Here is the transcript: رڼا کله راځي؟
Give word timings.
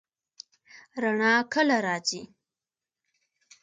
رڼا 1.01 1.33
کله 1.53 1.77
راځي؟ 1.85 2.21